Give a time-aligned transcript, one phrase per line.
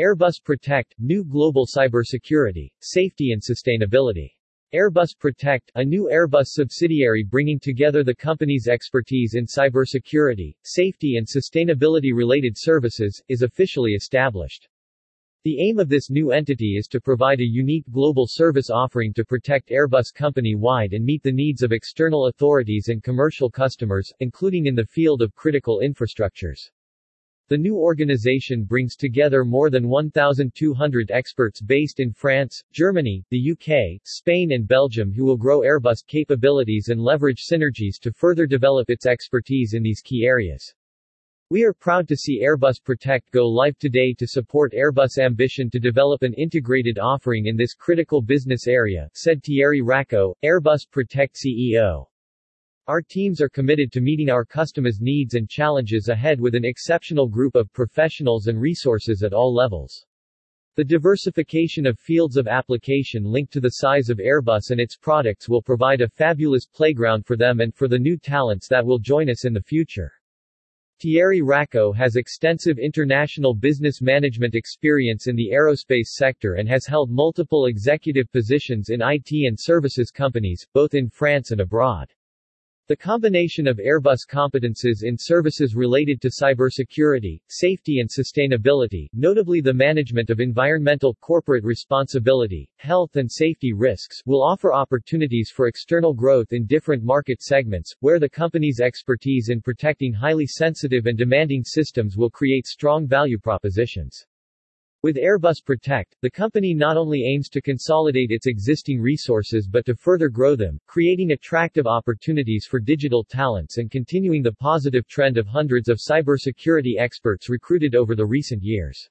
[0.00, 4.32] Airbus Protect, New Global Cybersecurity, Safety and Sustainability.
[4.74, 11.26] Airbus Protect, a new Airbus subsidiary bringing together the company's expertise in cybersecurity, safety and
[11.26, 14.70] sustainability-related services, is officially established.
[15.44, 19.24] The aim of this new entity is to provide a unique global service offering to
[19.26, 24.74] protect Airbus company-wide and meet the needs of external authorities and commercial customers, including in
[24.74, 26.70] the field of critical infrastructures.
[27.50, 34.00] The new organization brings together more than 1,200 experts based in France, Germany, the UK,
[34.04, 39.04] Spain and Belgium who will grow Airbus capabilities and leverage synergies to further develop its
[39.04, 40.72] expertise in these key areas.
[41.50, 45.80] We are proud to see Airbus Protect go live today to support Airbus' ambition to
[45.80, 52.06] develop an integrated offering in this critical business area, said Thierry Racaud, Airbus Protect CEO.
[52.90, 57.28] Our teams are committed to meeting our customers' needs and challenges ahead with an exceptional
[57.28, 60.04] group of professionals and resources at all levels.
[60.74, 65.48] The diversification of fields of application linked to the size of Airbus and its products
[65.48, 69.30] will provide a fabulous playground for them and for the new talents that will join
[69.30, 70.12] us in the future.
[70.98, 77.08] Thierry Racaud has extensive international business management experience in the aerospace sector and has held
[77.08, 82.12] multiple executive positions in IT and services companies, both in France and abroad.
[82.90, 89.72] The combination of Airbus competences in services related to cybersecurity, safety and sustainability, notably the
[89.72, 96.52] management of environmental corporate responsibility, health and safety risks, will offer opportunities for external growth
[96.52, 102.16] in different market segments, where the company's expertise in protecting highly sensitive and demanding systems
[102.16, 104.26] will create strong value propositions.
[105.02, 109.94] With Airbus Protect, the company not only aims to consolidate its existing resources but to
[109.94, 115.46] further grow them, creating attractive opportunities for digital talents and continuing the positive trend of
[115.46, 119.08] hundreds of cybersecurity experts recruited over the recent years.